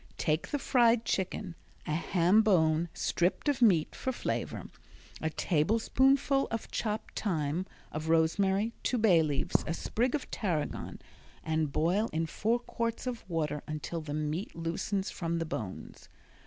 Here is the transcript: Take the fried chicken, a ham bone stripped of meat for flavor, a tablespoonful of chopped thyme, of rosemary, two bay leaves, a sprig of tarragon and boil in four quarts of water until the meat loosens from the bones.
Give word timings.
Take 0.17 0.47
the 0.47 0.57
fried 0.57 1.05
chicken, 1.05 1.53
a 1.85 1.93
ham 1.93 2.41
bone 2.41 2.89
stripped 2.91 3.47
of 3.47 3.61
meat 3.61 3.93
for 3.93 4.11
flavor, 4.11 4.63
a 5.21 5.29
tablespoonful 5.29 6.47
of 6.49 6.71
chopped 6.71 7.19
thyme, 7.19 7.67
of 7.91 8.09
rosemary, 8.09 8.73
two 8.81 8.97
bay 8.97 9.21
leaves, 9.21 9.63
a 9.67 9.75
sprig 9.75 10.15
of 10.15 10.31
tarragon 10.31 10.99
and 11.43 11.71
boil 11.71 12.09
in 12.11 12.25
four 12.25 12.57
quarts 12.57 13.05
of 13.05 13.23
water 13.29 13.61
until 13.67 14.01
the 14.01 14.15
meat 14.15 14.55
loosens 14.55 15.11
from 15.11 15.37
the 15.37 15.45
bones. 15.45 16.09